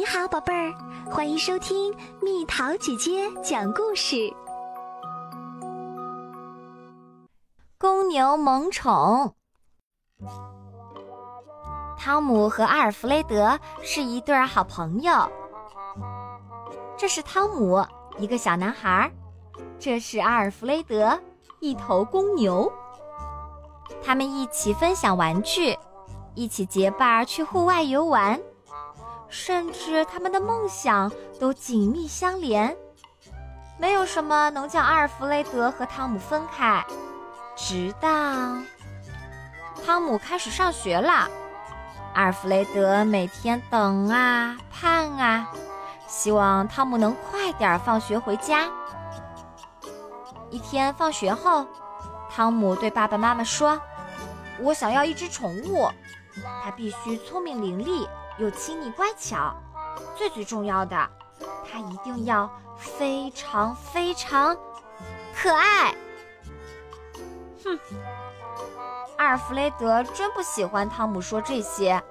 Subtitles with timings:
[0.00, 0.72] 你好，宝贝儿，
[1.10, 4.32] 欢迎收听蜜桃姐姐讲故事。
[7.76, 9.34] 公牛萌宠。
[11.98, 15.12] 汤姆和阿尔弗雷德是一对好朋友。
[16.96, 17.84] 这是汤姆，
[18.16, 19.06] 一个小男孩；
[19.78, 21.20] 这是阿尔弗雷德，
[21.60, 22.72] 一头公牛。
[24.02, 25.76] 他们一起分享玩具，
[26.34, 28.40] 一起结伴去户外游玩，
[29.30, 32.76] 甚至他们的梦想都紧密相连。
[33.78, 36.84] 没有什么能将阿尔弗雷德和汤姆分开。
[37.56, 38.08] 直到
[39.84, 41.28] 汤姆开始上学了，
[42.14, 45.50] 阿尔弗雷德每天等啊盼啊，
[46.06, 48.68] 希望汤姆能快点放学回家。
[50.50, 51.66] 一天放学后，
[52.30, 53.80] 汤姆对爸爸妈妈说
[54.60, 55.88] ：“我想要一只宠物，
[56.62, 58.06] 它必须聪明伶俐
[58.40, 59.54] 又亲昵乖巧，
[60.16, 60.96] 最最重要的，
[61.70, 64.56] 它一定要非常非常
[65.36, 65.94] 可爱。”
[67.62, 67.78] 哼，
[69.18, 72.02] 阿尔弗雷德真不喜欢汤姆说这些。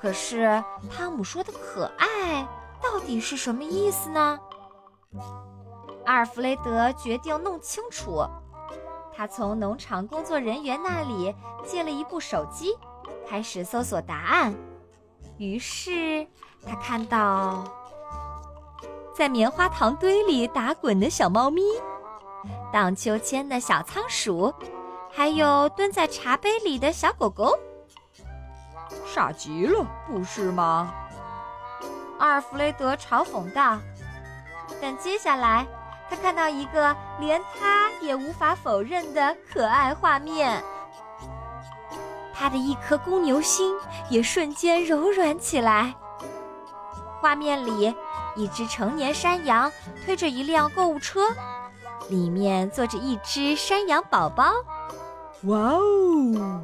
[0.00, 2.46] 可是汤姆说的“可爱”
[2.82, 4.38] 到底是什么意思呢？
[6.04, 8.26] 阿尔弗雷德决定弄清楚。
[9.16, 11.32] 他从农场工作人员那里
[11.64, 12.76] 借了一部手机，
[13.26, 14.52] 开始搜索答案。
[15.38, 16.26] 于是
[16.66, 17.64] 他看到，
[19.14, 21.62] 在棉花糖堆里打滚的小猫咪。
[22.72, 24.52] 荡秋千的小仓鼠，
[25.10, 27.58] 还有蹲在茶杯里的小狗狗，
[29.06, 30.92] 傻极了，不是吗？
[32.18, 33.78] 阿尔弗雷德嘲讽道。
[34.80, 35.66] 但接下来，
[36.10, 40.62] 他看到一个连他也无法否认的可爱画面，
[42.34, 43.74] 他的一颗公牛心
[44.10, 45.94] 也瞬间柔软起来。
[47.20, 47.94] 画面里，
[48.34, 49.70] 一只成年山羊
[50.04, 51.28] 推着一辆购物车。
[52.10, 54.52] 里面坐着一只山羊宝宝，
[55.44, 56.60] 哇哦！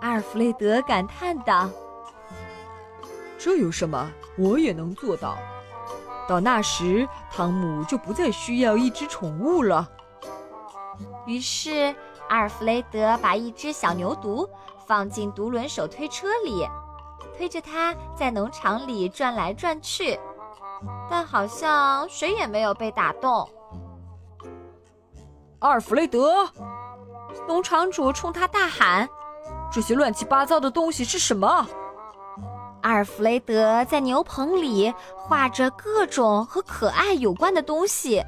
[0.00, 1.70] 阿尔弗雷德感叹道
[3.38, 4.10] ：“这有什么？
[4.36, 5.38] 我也能做到。
[6.26, 9.88] 到那时，汤姆就不再需要一只宠物了。”
[11.24, 11.94] 于是，
[12.32, 14.48] 阿尔弗雷德把一只小牛犊
[14.86, 16.66] 放进独轮手推车里，
[17.36, 20.18] 推着它在农场里转来转去，
[21.10, 23.46] 但好像谁也没有被打动。
[25.58, 26.48] 阿尔弗雷德，
[27.46, 29.06] 农场主冲他大喊
[29.70, 31.66] ：“这些乱七八糟的东西是什么？”
[32.80, 38.24] 阿尔弗雷德在牛棚里画着各种和可爱有关的东西，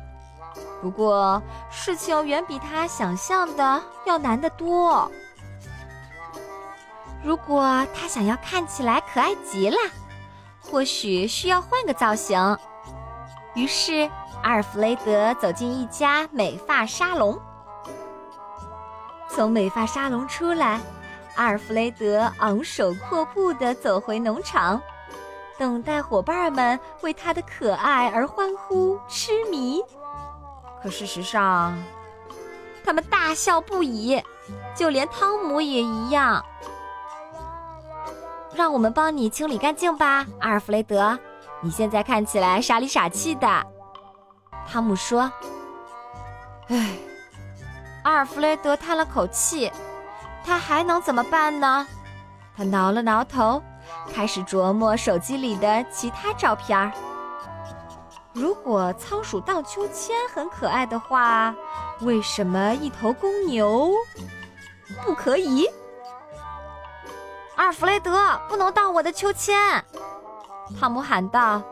[0.85, 5.11] 不过事情远比他想象的要难得多。
[7.25, 9.77] 如果他想要看起来可爱极了，
[10.61, 12.59] 或许需要换个造型。
[13.55, 14.11] 于是。
[14.43, 17.41] 阿尔弗雷德走进一家美发沙龙，
[19.27, 20.79] 从美发沙龙出来，
[21.37, 24.79] 阿尔弗雷德昂首阔步地走回农场，
[25.57, 29.83] 等待伙伴们为他的可爱而欢呼痴迷。
[30.85, 31.83] 可事实上，
[32.85, 34.23] 他们大笑不已，
[34.75, 36.45] 就连汤姆也一样。
[38.55, 41.19] 让我们帮你清理干净吧，阿尔弗雷德，
[41.63, 43.67] 你现在看起来傻里傻气的。
[44.69, 45.33] 汤姆说
[46.69, 46.99] ：“唉。”
[48.05, 49.73] 阿尔弗雷德叹了口气，
[50.45, 51.87] 他还能怎么办呢？
[52.55, 53.63] 他挠了挠头，
[54.15, 56.93] 开始琢磨手机里的其他照片儿。
[58.35, 61.55] 如果仓鼠荡秋千很可爱的话，
[62.01, 63.93] 为什么一头公牛
[65.05, 65.71] 不可以？
[67.55, 68.13] 阿尔弗雷德，
[68.49, 69.85] 不能荡我的秋千！
[70.79, 71.63] 汤姆喊道。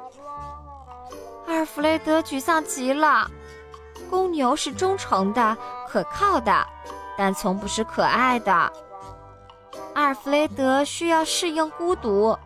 [1.48, 3.28] 阿尔弗雷德沮丧极了。
[4.08, 5.56] 公牛是忠诚的、
[5.88, 6.64] 可靠的，
[7.18, 8.52] 但从不是可爱的。
[9.94, 12.38] 阿尔弗雷德需要适应孤独。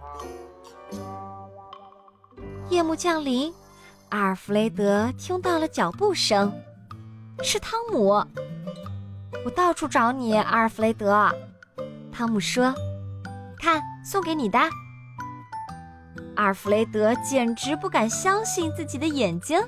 [2.71, 3.55] 夜幕降临，
[4.11, 6.53] 阿尔弗雷德听到了脚步声，
[7.43, 8.25] 是汤姆。
[9.45, 11.29] 我到处找你，阿尔弗雷德。
[12.13, 12.73] 汤姆说
[13.59, 14.59] ：“看，送给你的。”
[16.37, 19.61] 阿尔弗雷德简直不敢相信自己的眼睛，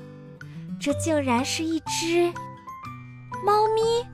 [0.79, 2.31] 这竟然是一只
[3.45, 4.07] 猫咪。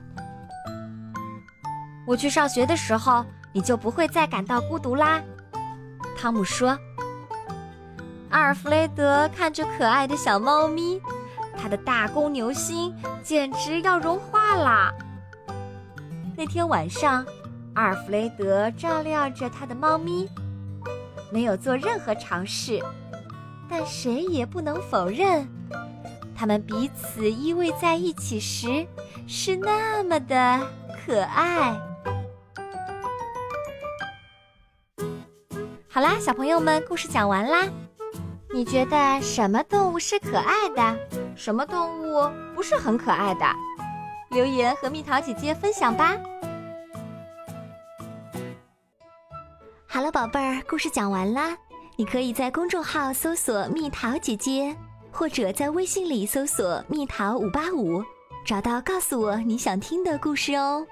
[2.06, 5.22] 我去上学的时候，你就不会再感到孤独啦，
[6.16, 6.76] 汤姆说。
[8.36, 11.00] 阿尔弗雷德看着可爱的小猫咪，
[11.56, 14.92] 他的大公牛心简直要融化啦。
[16.36, 17.24] 那天晚上，
[17.72, 20.28] 阿尔弗雷德照料着他的猫咪。
[21.32, 22.78] 没有做任何尝试，
[23.70, 25.48] 但谁也不能否认，
[26.36, 28.86] 他们彼此依偎在一起时
[29.26, 30.60] 是那么的
[31.06, 31.74] 可爱。
[35.88, 37.66] 好啦，小朋友们，故事讲完啦。
[38.54, 40.98] 你觉得什么动物是可爱的？
[41.34, 43.44] 什么动物不是很可爱的？
[44.30, 46.16] 留言和蜜桃姐姐分享吧。
[49.86, 51.56] 好了，宝贝儿，故事讲完啦。
[51.96, 54.74] 你可以在公众号搜索“蜜桃姐姐”，
[55.10, 58.02] 或者在微信里搜索“蜜桃五八五”，
[58.44, 60.86] 找到告诉我你想听的故事哦。